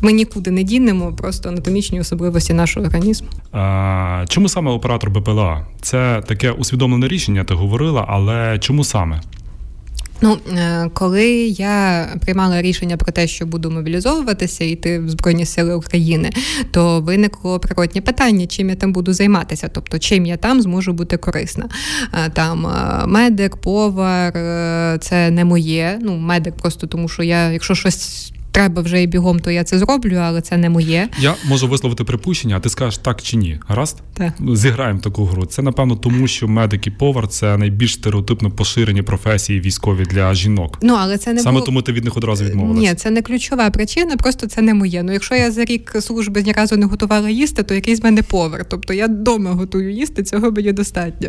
[0.00, 3.28] ми нікуди не дінемо, просто анатомічні особливості нашого організму.
[3.52, 5.66] А, Чому саме оператор БПЛА?
[5.80, 9.20] Це таке усвідомлене рішення, ти говорила, але чому саме?
[10.22, 15.46] Ну, е, коли я приймала рішення про те, що буду мобілізовуватися і йти в Збройні
[15.46, 16.30] Сили України,
[16.70, 21.16] то виникло природні питання, чим я там буду займатися, тобто чим я там зможу бути
[21.16, 21.68] корисна.
[22.14, 24.32] Е, там е, медик, повар,
[25.00, 25.98] це не моє.
[26.02, 29.78] Ну, медик просто тому, що я, якщо щось треба вже і бігом, то я це
[29.78, 31.08] зроблю, але це не моє.
[31.18, 33.60] Я можу висловити припущення, а ти скажеш так чи ні.
[33.68, 33.98] Гаразд?
[34.14, 34.32] Так.
[34.54, 35.44] Зіграємо таку гру.
[35.46, 40.78] Це напевно тому, що медик і повар це найбільш стереотипно поширені професії військові для жінок.
[40.82, 41.66] Ну але це не саме було...
[41.66, 42.88] тому ти від них одразу відмовилася.
[42.90, 45.02] Ні, це не ключова причина, просто це не моє.
[45.02, 48.64] Ну якщо я за рік служби ні разу не готувала їсти, то якийсь мене повар.
[48.68, 51.28] Тобто я вдома готую їсти, цього мені достатньо.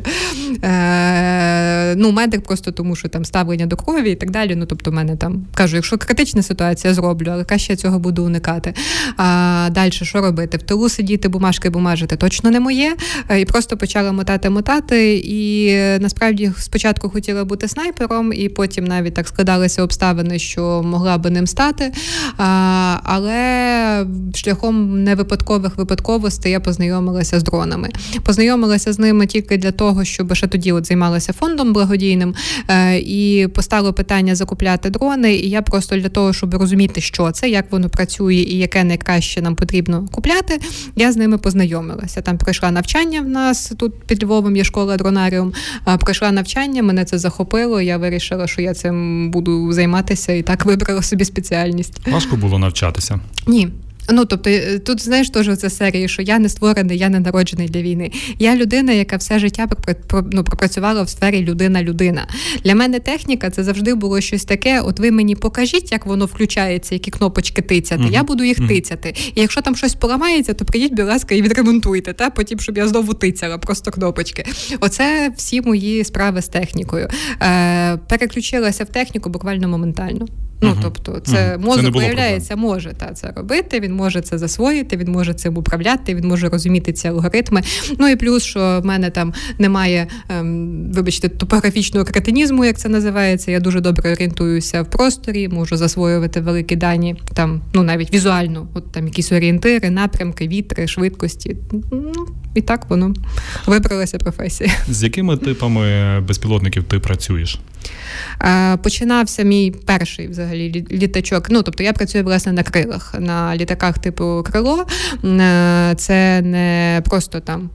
[0.63, 4.55] Е, Ну, медик просто тому, що там ставлення до крові і так далі.
[4.55, 7.99] Ну тобто, в мене там кажу, якщо критична ситуація зроблю роблю, але краще я цього
[7.99, 8.73] буду уникати.
[9.17, 10.57] А далі що робити?
[10.57, 12.95] В тилу сидіти, бумажки бумажити точно не моє.
[13.29, 15.17] Е, і просто почала мотати-мотати.
[15.17, 21.17] І е, насправді спочатку хотіла бути снайпером, і потім навіть так складалися обставини, що могла
[21.17, 21.93] би ним стати.
[22.37, 27.89] А, Але шляхом невипадкових випадковостей я познайомилася з дронами.
[28.23, 32.35] Познайомилася з ними тільки для того, щоб ще тоді от займалася фондом благодійним,
[32.67, 35.33] е, і постало питання закупляти дрони.
[35.35, 39.41] І я просто для того, щоб розуміти, що це, як воно працює і яке найкраще
[39.41, 40.59] нам потрібно купляти.
[40.95, 42.21] Я з ними познайомилася.
[42.21, 45.53] Там пройшла навчання в нас тут під Львовом є школа дронаріум.
[45.99, 47.81] Пройшла навчання, мене це захопило.
[47.81, 52.07] Я вирішила, що я цим буду займатися і так вибрала собі спеціальність.
[52.07, 53.19] Важко було навчатися?
[53.47, 53.69] Ні.
[54.11, 57.67] Ну, тобто, е, тут знаєш теж це серії, що я не створений, я не народжений
[57.67, 58.11] для війни.
[58.39, 59.67] Я людина, яка все життя
[60.31, 62.27] ну, пропрацювала в сфері людина-людина.
[62.63, 64.81] Для мене техніка це завжди було щось таке.
[64.81, 68.03] От ви мені покажіть, як воно включається, які кнопочки тицяти.
[68.03, 68.11] Mm-hmm.
[68.11, 68.67] Я буду їх mm-hmm.
[68.67, 69.13] тицяти.
[69.35, 72.87] І якщо там щось поламається, то прийдіть, будь ласка, і відремонтуйте, та потім, щоб я
[72.87, 74.45] знову тицяла, просто кнопочки.
[74.79, 77.07] Оце всі мої справи з технікою.
[77.41, 80.27] Е, Переключилася в техніку буквально моментально.
[80.61, 83.79] Ну тобто, це uh мозок це виявляється, може та це робити.
[83.79, 87.61] Він може це засвоїти, він може цим управляти, він може розуміти ці алгоритми.
[87.99, 93.51] Ну і плюс, що в мене там немає, ем, вибачте, топографічного кретинізму, як це називається.
[93.51, 98.91] Я дуже добре орієнтуюся в просторі, можу засвоювати великі дані, там ну навіть візуально, от
[98.91, 101.55] там якісь орієнтири, напрямки, вітри, швидкості.
[101.91, 103.13] Ну і так воно
[103.65, 104.71] вибралася професія.
[104.89, 107.59] З якими типами безпілотників ти працюєш?
[108.41, 111.47] Е, починався мій перший взагалі літачок.
[111.49, 114.85] Ну тобто я працюю власне на крилах, на літаках типу крило.
[115.23, 117.69] Е, це не просто там.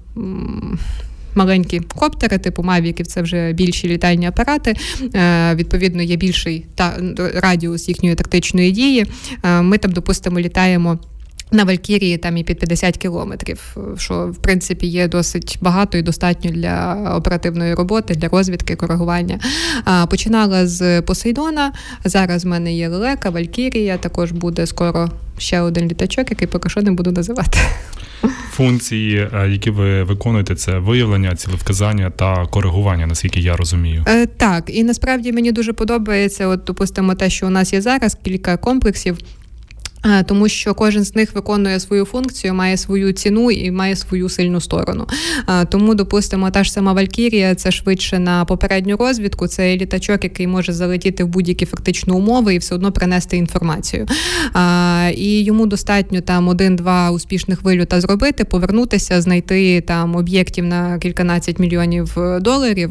[1.34, 4.76] Маленькі коптери, типу мавіків, це вже більші літальні апарати.
[5.14, 6.96] Е, відповідно, є більший та
[7.34, 9.06] радіус їхньої тактичної дії.
[9.60, 10.98] Ми там, допустимо, літаємо.
[11.56, 16.50] На Валькірії там і під 50 кілометрів, що в принципі є досить багато і достатньо
[16.50, 19.40] для оперативної роботи, для розвідки, коригування.
[20.10, 21.72] Починала з Посейдона.
[22.04, 23.98] Зараз в мене є лелека, Валькірія.
[23.98, 27.58] Також буде скоро ще один літачок, який поки що не буду називати.
[28.50, 34.04] Функції, е, які ви виконуєте, це виявлення, цілевказання та коригування, наскільки я розумію.
[34.08, 36.46] Е, так, і насправді мені дуже подобається.
[36.46, 39.18] От допустимо, те, що у нас є зараз, кілька комплексів.
[40.06, 44.28] Е, тому що кожен з них виконує свою функцію, має свою ціну і має свою
[44.28, 45.06] сильну сторону.
[45.48, 49.46] Е, тому, допустимо, та ж сама Валькірія це швидше на попередню розвідку.
[49.46, 54.06] Це літачок, який може залетіти в будь-які фактично умови і все одно принести інформацію.
[54.56, 61.58] Е, і йому достатньо там один-два успішних вильота зробити, повернутися, знайти там об'єктів на кільканадцять
[61.58, 62.90] мільйонів доларів.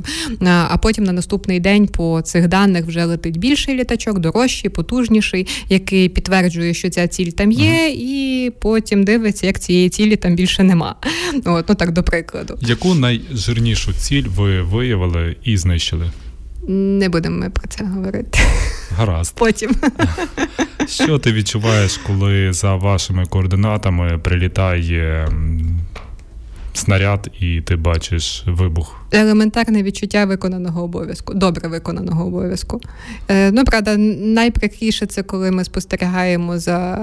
[0.71, 6.09] А потім на наступний день по цих даних вже летить більший літачок, дорожчий, потужніший, який
[6.09, 10.95] підтверджує, що ця ціль там є, і потім дивиться, як цієї цілі там більше нема.
[11.45, 12.57] От, Ну так до прикладу.
[12.61, 16.11] Яку найжирнішу ціль ви виявили і знищили?
[16.67, 18.39] Не будемо ми про це говорити.
[18.97, 19.35] Гаразд.
[19.37, 19.71] Потім.
[20.87, 25.29] Що ти відчуваєш, коли за вашими координатами прилітає
[26.73, 29.04] снаряд, і ти бачиш вибух?
[29.15, 32.81] Елементарне відчуття виконаного обов'язку, добре виконаного обов'язку.
[33.27, 36.97] Е, Ну, правда, найприкріше це коли ми спостерігаємо за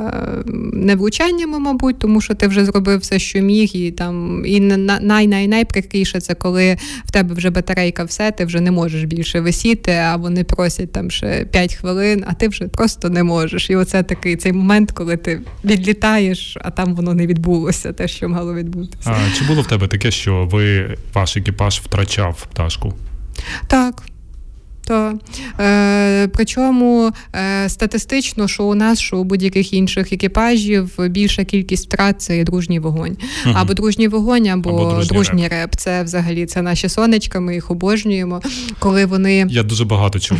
[0.72, 5.48] невлучаннями, мабуть, тому що ти вже зробив все, що міг, і там і най най
[5.48, 10.16] найприкріше це коли в тебе вже батарейка все, ти вже не можеш більше висіти, а
[10.16, 13.70] вони просять там ще 5 хвилин, а ти вже просто не можеш.
[13.70, 18.28] І оце такий цей момент, коли ти відлітаєш, а там воно не відбулося, те, що
[18.28, 19.10] мало відбутися.
[19.10, 22.01] А чи було в тебе таке, що ви ваш екіпаж втратили?
[22.02, 22.94] Втрачав пташку.
[23.66, 24.02] Так.
[24.86, 25.18] То,
[25.60, 32.22] е, Причому е, статистично, що у нас, що у будь-яких інших екіпажів більша кількість втрат
[32.22, 33.16] це дружній вогонь.
[33.46, 33.54] Угу.
[33.58, 35.52] Або дружній вогонь, або, або дружній, дружній реп.
[35.52, 35.76] реп.
[35.76, 38.40] Це взагалі це наші сонечка, ми їх обожнюємо.
[38.78, 40.38] Коли вони я дуже багато чув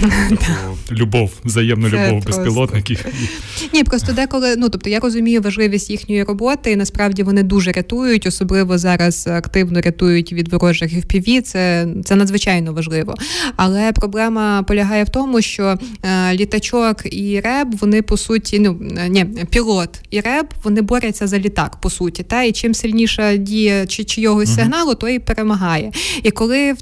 [0.93, 3.07] любов, взаємну любов безпілотників.
[3.75, 8.27] Ні, просто деколи, ну тобто я розумію важливість їхньої роботи, і насправді вони дуже рятують,
[8.27, 13.15] особливо зараз активно рятують від ворожих FPV, Це це надзвичайно важливо.
[13.57, 18.81] Але проблема проблема полягає в тому, що е, літачок і реб вони по суті, ну
[18.99, 22.23] е, ні, пілот і реб вони борються за літак, по суті.
[22.23, 25.93] Та і чим сильніша дія чи чийогось сигналу, то і перемагає.
[26.23, 26.79] І коли в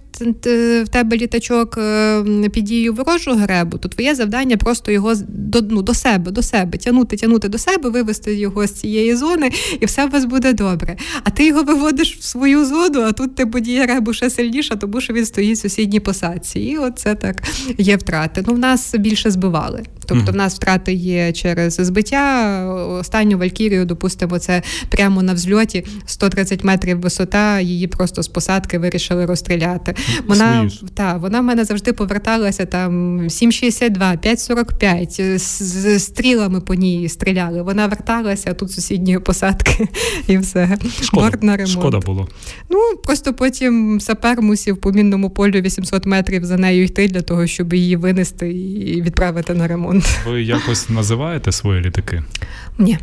[0.84, 5.82] в тебе літачок е, під дією ворожого гребу, то твоє завдання просто його до ну,
[5.82, 10.06] до себе, до себе тягнути, тягнути до себе, вивести його з цієї зони, і все
[10.06, 10.96] у вас буде добре.
[11.24, 15.00] А ти його виводиш в свою зону, а тут ти подія ребу ще сильніша, тому
[15.00, 16.60] що він стоїть в сусідній посадці.
[16.60, 17.39] І оце так
[17.78, 18.44] є втрати.
[18.46, 19.82] Ну, в нас більше збивали.
[20.14, 22.64] Тобто, в нас втрати є через збиття.
[23.00, 27.60] Останню Валькірію, допустимо, це прямо на взльоті 130 метрів висота.
[27.60, 29.94] Її просто з посадки вирішили розстріляти.
[30.26, 37.08] Вона та вона в мене завжди поверталася там 7,62, 5,45, з, з стрілами по ній
[37.08, 37.62] стріляли.
[37.62, 39.88] Вона верталася тут сусідньої посадки
[40.26, 40.78] і все.
[41.02, 41.78] Шкода, на ремонт.
[41.78, 42.28] Шкода було.
[42.70, 47.46] Ну просто потім сапер мусів по мінному полю 800 метрів за нею йти для того,
[47.46, 49.99] щоб її винести і відправити на ремонт.
[50.26, 52.22] Ви якось називаєте свої літаки?
[52.78, 52.98] Ні.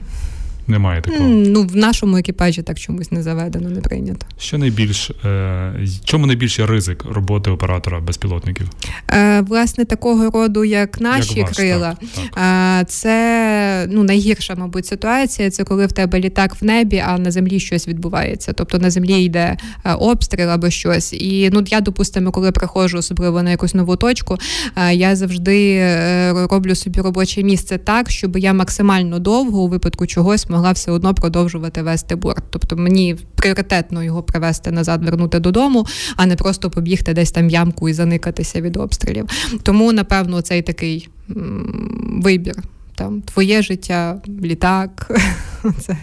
[0.67, 1.29] Немає такого.
[1.29, 4.25] Ну, в нашому екіпажі так чомусь не заведено, не прийнято.
[4.39, 8.69] Що найбільш е, чому найбільший ризик роботи оператора безпілотників?
[9.11, 12.43] Е, Власне, такого роду, як наші як ваш, крила, так, так.
[12.81, 15.49] Е, це ну найгірша, мабуть, ситуація.
[15.49, 18.53] Це коли в тебе літак в небі, а на землі щось відбувається.
[18.53, 21.13] Тобто на землі йде е, обстріл або щось.
[21.13, 24.37] І ну я допустимо, коли приходжу, особливо на якусь нову точку,
[24.75, 30.07] е, я завжди е, роблю собі робоче місце так, щоб я максимально довго у випадку
[30.07, 32.43] чогось могла все одно продовжувати вести борт.
[32.49, 37.89] Тобто мені пріоритетно його привезти назад, вернути додому, а не просто побігти десь там ямку
[37.89, 39.25] і заникатися від обстрілів.
[39.63, 42.55] Тому, напевно, цей такий м- вибір.
[42.95, 45.11] Там твоє життя, літак.
[45.79, 45.97] Це.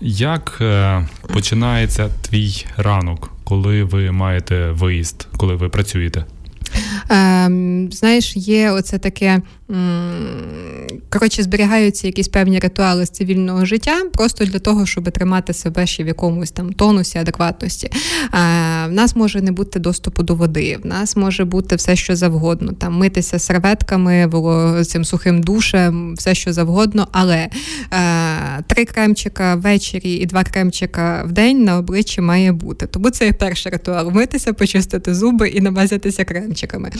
[0.00, 6.24] Як е, починається твій ранок, коли ви маєте виїзд, коли ви працюєте?
[7.10, 9.42] Ем, Знаєш, є оце таке.
[11.10, 16.04] Коротше, зберігаються якісь певні ритуали з цивільного життя, просто для того, щоб тримати себе ще
[16.04, 17.90] в якомусь там тонусі, адекватності.
[18.88, 22.72] В нас може не бути доступу до води, в нас може бути все, що завгодно,
[22.72, 24.30] там митися серветками,
[24.86, 27.48] цим сухим душем, все, що завгодно, але
[27.90, 32.86] а, три кремчика ввечері і два кремчика в день на обличчі має бути.
[32.86, 36.90] Тому це перший ритуал: митися, почистити зуби і намазатися кремчиками.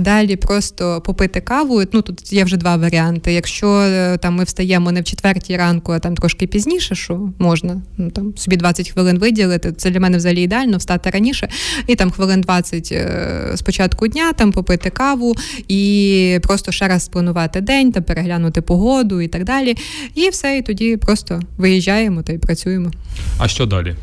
[0.00, 1.82] Далі просто попити каву.
[1.92, 3.32] Ну тут є вже два варіанти.
[3.34, 7.82] Якщо е, там ми встаємо не в четвертій ранку, а там трошки пізніше, що можна
[7.96, 9.72] ну там собі 20 хвилин виділити.
[9.72, 11.48] Це для мене взагалі ідеально встати раніше,
[11.86, 15.34] і там хвилин 20 е, з початку дня там попити каву
[15.68, 19.76] і просто ще раз спланувати день та переглянути погоду і так далі.
[20.14, 22.90] І все, і тоді просто виїжджаємо та й працюємо.
[23.38, 23.94] А що далі?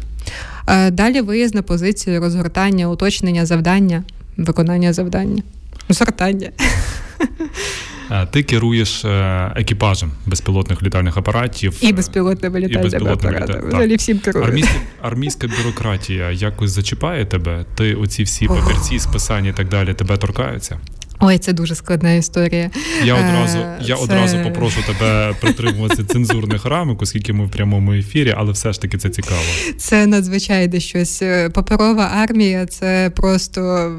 [0.67, 4.03] Е, далі виїзд на позицію, розгортання, уточнення завдання,
[4.37, 5.43] виконання завдання,
[5.89, 6.49] згортання.
[8.11, 13.67] Е, ти керуєш е, екіпажем безпілотних літальних апаратів і безпілотними літальними апаратами.
[13.67, 14.45] Взагалі всім керую.
[14.45, 17.65] Армійська, армійська бюрократія якось зачіпає тебе?
[17.75, 20.79] Ти оці всі папірці, списання і так далі тебе торкаються?
[21.23, 22.69] Ой, це дуже складна історія.
[23.03, 24.03] Я одразу я це...
[24.03, 28.97] одразу попрошу тебе притримуватися цензурних рамок, оскільки ми в прямому ефірі, але все ж таки
[28.97, 29.41] це цікаво.
[29.77, 31.23] Це надзвичайно щось.
[31.53, 33.91] Паперова армія це просто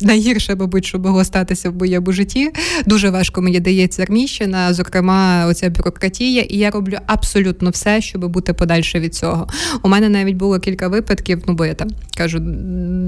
[0.00, 2.50] найгірше, мабуть, що могло статися в моєму житті.
[2.86, 8.52] Дуже важко мені дається армійщина, зокрема, оця бюрократія, і я роблю абсолютно все, щоб бути
[8.52, 9.48] подальше від цього.
[9.82, 12.38] У мене навіть було кілька випадків, ну бо я там кажу,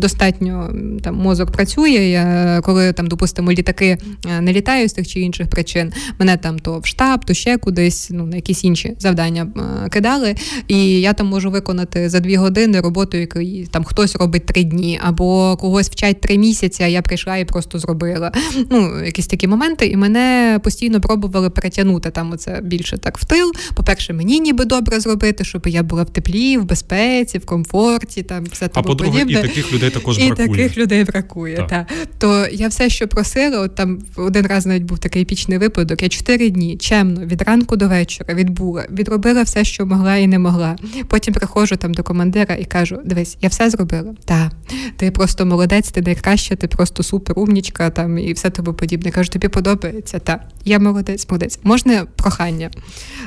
[0.00, 1.90] достатньо там мозок працює.
[1.90, 6.58] Я коли там, допустимо, літаки е, не літаю з тих чи інших причин, мене там
[6.58, 10.34] то в штаб, то ще кудись, ну на якісь інші завдання е, кидали.
[10.68, 15.00] І я там можу виконати за дві години роботу, яку там хтось робить три дні,
[15.02, 18.32] або когось вчать три місяці а я прийшла і просто зробила.
[18.70, 23.52] Ну, якісь такі моменти, і мене постійно пробували перетягнути там оце більше так в тил.
[23.74, 28.44] По-перше, мені ніби добре зробити, щоб я була в теплі, в безпеці, в комфорті, там
[28.44, 30.46] все А по-друге, і таких людей також і бракує.
[30.46, 31.56] І таких людей бракує.
[31.56, 31.68] Так.
[31.68, 31.86] Та.
[32.18, 36.02] То я все, що просила, от там один раз навіть був такий епічний випадок.
[36.02, 40.38] Я чотири дні чемно від ранку до вечора відбула, відробила все, що могла і не
[40.38, 40.76] могла.
[41.08, 44.14] Потім приходжу там до командира і кажу: дивись, я все зробила.
[44.24, 44.50] Та
[44.96, 49.10] ти просто молодець, ти найкраща, ти просто супер умнічка там і все тобі подібне.
[49.10, 50.18] Кажу, тобі подобається.
[50.18, 51.58] Та я молодець, молодець.
[51.62, 52.70] Можна прохання.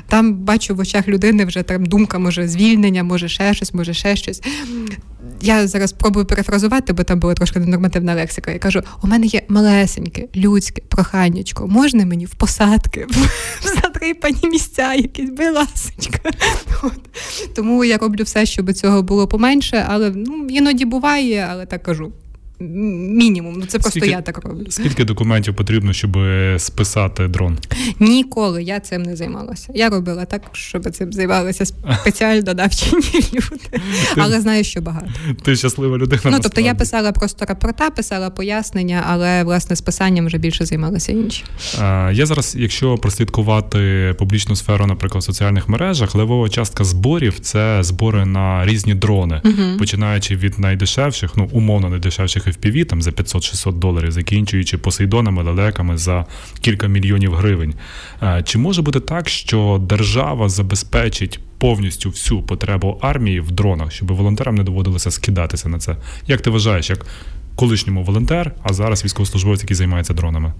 [0.07, 4.15] Там бачу в очах людини вже там думка, може, звільнення, може ще щось, може ще
[4.15, 4.41] щось.
[5.41, 8.51] Я зараз спробую перефразувати, бо там була трошки ненормативна лексика.
[8.51, 11.67] Я кажу: у мене є малесеньке, людське проханнячко.
[11.67, 13.07] Можна мені в посадки,
[13.61, 16.31] в задрипані місця, якісь будь ласочка.
[17.55, 22.11] Тому я роблю все, щоб цього було поменше, але ну іноді буває, але так кажу
[22.59, 23.55] мінімум.
[23.57, 24.65] Ну це просто скільки, я так роблю.
[24.69, 26.17] Скільки документів потрібно, щоб
[26.57, 27.57] списати дрон?
[27.99, 29.71] Ніколи я цим не займалася.
[29.75, 33.01] Я робила так, щоб цим займалися спеціально навчені
[33.33, 33.81] люди,
[34.17, 35.07] але знаю, що багато.
[35.43, 36.21] Ти щаслива людина.
[36.25, 41.11] Ну тобто я писала просто рапорта, писала пояснення, але власне з писанням вже більше займалися
[41.11, 41.43] інші.
[42.13, 48.25] Я зараз, якщо прослідкувати публічну сферу, наприклад, в соціальних мережах, левова частка зборів це збори
[48.25, 49.41] на різні дрони,
[49.79, 56.25] починаючи від найдешевших, ну умовно найдешевших FPV там за 500-600 доларів, закінчуючи посейдонами, лелеками за
[56.61, 57.73] кілька мільйонів гривень.
[58.23, 64.11] Е, чи може бути так, що держава забезпечить повністю всю потребу армії в дронах, щоб
[64.11, 65.97] волонтерам не доводилося скидатися на це?
[66.27, 67.05] Як ти вважаєш, як
[67.55, 70.53] колишньому волонтер, а зараз військовослужбовець, який займається дронами?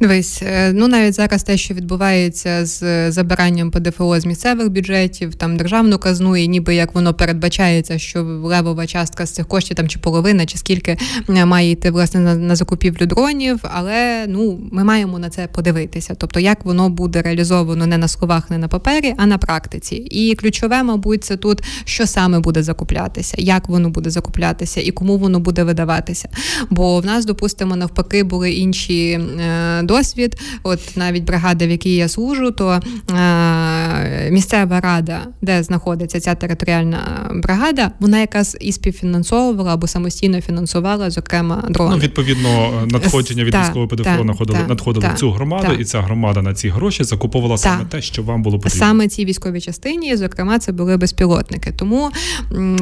[0.00, 5.56] Дивись, е, ну навіть зараз те, що відбувається з забиранням ПДФО з місцевих бюджетів, там
[5.56, 9.98] державну казну, і ніби як воно передбачається, що левова частка з цих коштів там чи
[9.98, 10.96] половина, чи скільки
[11.28, 13.60] має йти власне на, на закупівлю дронів.
[13.62, 16.14] Але ну ми маємо на це подивитися.
[16.18, 19.96] Тобто, як воно буде реалізовано не на словах, не на папері, а на практиці.
[19.96, 25.18] І ключове, мабуть, це тут що саме буде закуплятися, як воно буде закуплятися і кому
[25.18, 26.28] воно буде видаватися.
[26.70, 30.38] Бо в нас, допустимо, навпаки, були інші е, досвід.
[30.62, 32.80] От навіть бригада, в якій я служу, то
[33.10, 41.10] е, місцева рада, де знаходиться ця територіальна бригада, вона якраз і співфінансовувала або самостійно фінансувала,
[41.10, 41.94] зокрема, дрони.
[41.94, 46.54] Ну, відповідно, надходження від військового ПДФО надходили надходили в цю громаду, і ця громада на
[46.54, 48.86] ці гроші закуповувала саме те, що вам було потрібно.
[48.86, 51.72] Саме цій військовій частині, зокрема, це були безпілотники.
[51.76, 52.10] Тому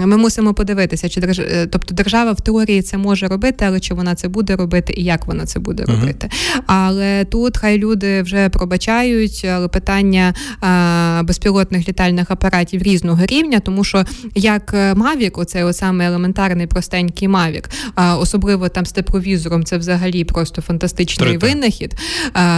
[0.06, 1.38] ми мусимо подивитися, чи держ...
[1.38, 5.04] Е, тобто держава в теорії це може робити, але чи вона це буде робити і
[5.04, 6.30] як вона це буде робити.
[6.96, 10.34] Але тут хай люди вже пробачають, але питання
[11.24, 17.70] безпілотних літальних апаратів різного рівня, тому що як Мавік, оцей от саме елементарний простенький Мавік,
[18.18, 21.40] особливо там з тепловізором, це взагалі просто фантастичний 3D.
[21.40, 21.94] винахід.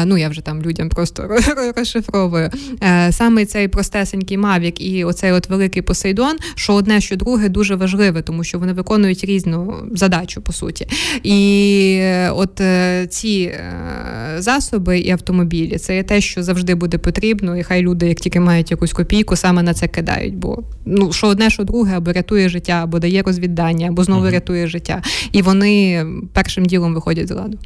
[0.04, 1.28] Ну я вже там людям просто
[1.76, 2.50] розшифровую.
[2.80, 7.74] А, саме цей простесенький Мавік і оцей от великий Посейдон, що одне, що друге, дуже
[7.74, 10.88] важливе, тому що вони виконують різну задачу по суті.
[11.22, 17.56] І от е, ці е, засоби і автомобілі це є те, що завжди буде потрібно,
[17.56, 20.36] і хай люди, як тільки мають якусь копійку, саме на це кидають.
[20.36, 24.30] Бо ну що одне, що друге, або рятує життя, або дає розвіддання, або знову uh
[24.30, 25.02] рятує життя.
[25.32, 27.58] І вони першим ділом виходять з ладу.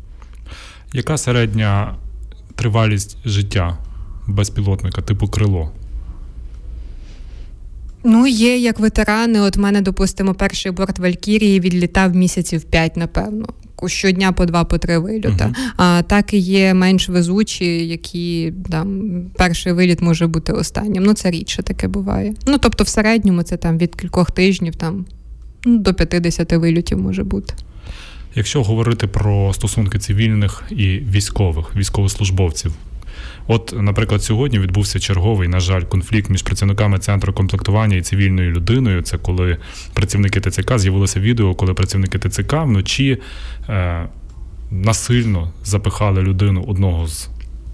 [0.93, 1.95] Яка середня
[2.55, 3.79] тривалість життя
[4.27, 5.73] безпілотника, типу крило?
[8.05, 9.41] Ну, є як ветерани.
[9.41, 13.47] От мене, допустимо, перший борт Валькірії відлітав місяців п'ять, напевно.
[13.89, 15.45] Щодня по два, по три вильота.
[15.45, 15.55] Uh-huh.
[15.77, 21.03] А так і є менш везучі, які там перший виліт може бути останнім.
[21.03, 22.35] Ну це рідше таке буває.
[22.47, 25.07] Ну тобто, в середньому це там від кількох тижнів там
[25.65, 27.55] ну, до 50 вильотів може бути.
[28.35, 32.75] Якщо говорити про стосунки цивільних і військових, військовослужбовців,
[33.53, 39.03] От, наприклад, сьогодні відбувся черговий, на жаль, конфлікт між працівниками центру комплектування і цивільною людиною.
[39.03, 39.59] Це коли
[39.93, 43.19] працівники ТЦК з'явилося відео, коли працівники ТЦК вночі
[43.69, 44.09] е,
[44.71, 47.29] насильно запихали людину одного з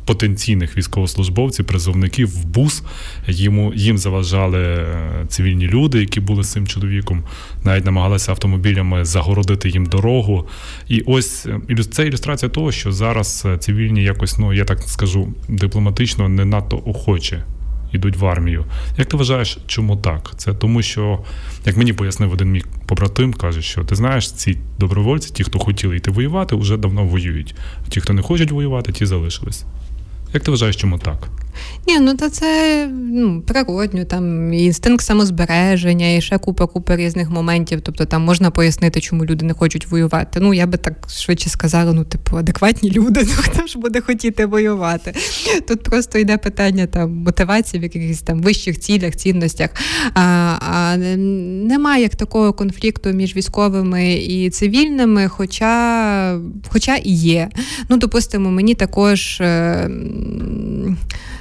[0.08, 2.82] потенційних військовослужбовців, призовників в бус.
[3.26, 4.86] Йому їм заважали е,
[5.28, 7.24] цивільні люди, які були з цим чоловіком,
[7.64, 10.48] навіть намагалися автомобілями загородити їм дорогу.
[10.88, 15.28] І ось е, це ілюстрація того, що зараз е, цивільні якось, ну я так скажу,
[15.48, 17.44] дипломатично не надто охоче.
[17.92, 18.64] Йдуть в армію.
[18.98, 20.32] Як ти вважаєш, чому так?
[20.36, 21.18] Це тому, що,
[21.66, 25.96] як мені пояснив один мій побратим, каже, що ти знаєш, ці добровольці, ті, хто хотіли
[25.96, 27.54] йти воювати, вже давно воюють.
[27.88, 29.64] Ті, хто не хочуть воювати, ті залишились.
[30.34, 31.28] Як ти вважаєш, чому так?
[31.88, 37.80] Ні, ну то це ну, природньо, там інстинкт самозбереження, і ще купа купа різних моментів.
[37.80, 40.40] Тобто там можна пояснити, чому люди не хочуть воювати.
[40.40, 44.46] Ну, я би так швидше сказала, ну, типу, адекватні люди, ну хто ж буде хотіти
[44.46, 45.14] воювати?
[45.68, 49.70] Тут просто йде питання там мотивації в якихось там вищих цілях, цінностях.
[50.14, 50.20] А,
[50.60, 56.38] а Немає як такого конфлікту між військовими і цивільними, хоча,
[56.68, 57.48] хоча і є.
[57.88, 59.42] Ну, допустимо, мені також.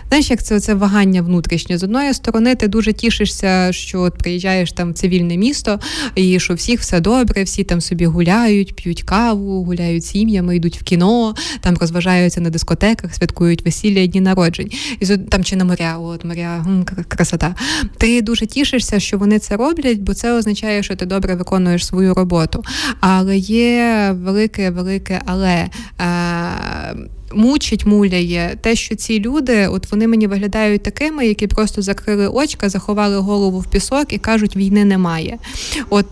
[0.10, 1.78] Знаєш, як це це вагання внутрішнє?
[1.78, 5.80] З одної сторони, ти дуже тішишся, що от приїжджаєш там в цивільне місто,
[6.16, 10.84] і що всіх все добре, всі там собі гуляють, п'ють каву, гуляють сім'ями, йдуть в
[10.84, 14.72] кіно, там розважаються на дискотеках, святкують весілля і дні народжень.
[15.00, 16.66] І там чи на моря, от моря,
[17.08, 17.56] красота.
[17.98, 22.14] Ти дуже тішишся, що вони це роблять, бо це означає, що ти добре виконуєш свою
[22.14, 22.64] роботу.
[23.00, 25.70] Але є велике, велике але.
[26.02, 32.28] Е, мучить, муляє те, що ці люди, от вони мені виглядають такими, які просто закрили
[32.28, 35.38] очка, заховали голову в пісок і кажуть, війни немає.
[35.90, 36.06] От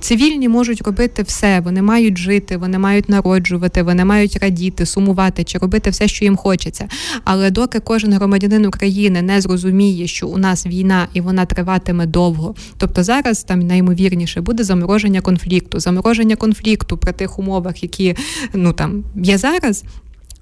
[0.00, 5.58] цивільні можуть робити все, вони мають жити, вони мають народжувати, вони мають радіти, сумувати чи
[5.58, 6.88] робити все, що їм хочеться.
[7.24, 12.54] Але доки кожен громадянин України не зрозуміє, що у нас війна і вона триватиме довго,
[12.76, 18.16] тобто зараз там наймовірніше буде замороження конфлікту, замороження конфлікту при тих умовах, які
[18.54, 19.84] ну там є зараз.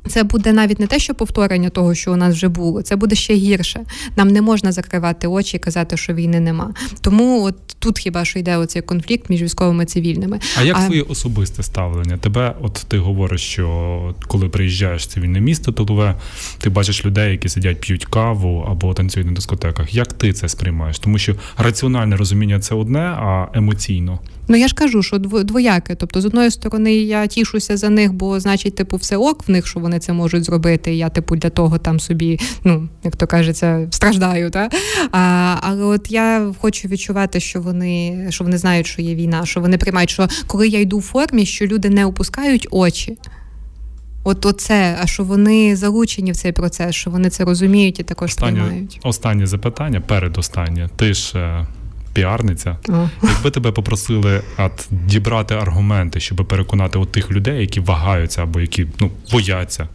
[0.08, 3.16] Це буде навіть не те, що повторення того, що у нас вже було, це буде
[3.16, 3.80] ще гірше.
[4.16, 6.74] Нам не можна закривати очі і казати, що війни нема.
[7.00, 10.40] Тому от тут хіба що йде оцей конфлікт між військовими і цивільними.
[10.58, 10.84] А як а...
[10.84, 12.16] твоє особисте ставлення?
[12.16, 16.14] Тебе, от ти говориш, що коли приїжджаєш в цивільне місто, тилове,
[16.58, 19.94] ти бачиш людей, які сидять, п'ють каву або танцюють на дискотеках.
[19.94, 20.98] Як ти це сприймаєш?
[20.98, 25.94] Тому що раціональне розуміння це одне, а емоційно Ну я ж кажу, що двояке.
[25.94, 29.66] Тобто, з одної сторони, я тішуся за них, бо значить, типу, все ок в них,
[29.66, 30.94] що вони це можуть зробити.
[30.94, 34.50] Я, типу, для того там собі, ну як то кажеться, страждаю.
[34.50, 34.68] Та?
[35.12, 39.60] А, Але от я хочу відчувати, що вони що вони знають, що є війна, що
[39.60, 43.18] вони приймають, що коли я йду в формі, що люди не опускають очі.
[44.24, 48.30] От оце, а що вони залучені в цей процес, що вони це розуміють і також
[48.30, 49.00] останнє, сприймають.
[49.04, 50.88] Останнє запитання, передостаннє.
[50.96, 51.66] Ти ж е,
[52.16, 52.76] піарниця.
[52.84, 53.08] Oh.
[53.22, 58.86] Якби тебе попросили от, дібрати аргументи, щоб переконати от тих людей, які вагаються або які
[59.00, 59.88] ну, бояться,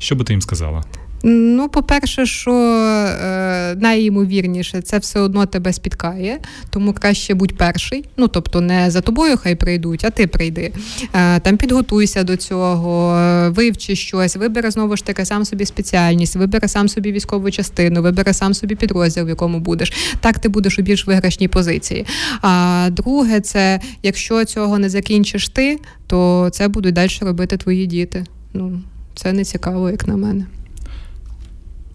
[0.00, 0.84] що би ти їм сказала?
[1.22, 6.38] Ну, по-перше, що е, найімовірніше, це все одно тебе спіткає,
[6.70, 8.04] тому краще будь перший.
[8.16, 10.72] Ну, тобто, не за тобою хай прийдуть, а ти прийди.
[11.14, 13.16] Е, там підготуйся до цього,
[13.50, 18.32] вивчи щось, вибери знову ж таки сам собі спеціальність, вибери сам собі військову частину, вибери
[18.32, 19.92] сам собі підрозділ, в якому будеш.
[20.20, 22.06] Так ти будеш у більш виграшній позиції.
[22.42, 28.24] А друге, це якщо цього не закінчиш ти, то це будуть далі робити твої діти.
[28.54, 28.80] Ну,
[29.14, 30.46] це не цікаво, як на мене.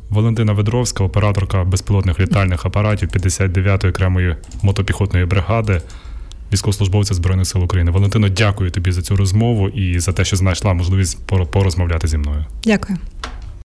[0.09, 5.81] Валентина Ведровська, операторка безпілотних літальних апаратів 59-ї окремої мотопіхотної бригади,
[6.53, 7.91] військовослужбовця Збройних сил України.
[7.91, 12.45] Валентино, дякую тобі за цю розмову і за те, що знайшла можливість порозмовляти зі мною.
[12.63, 12.97] Дякую.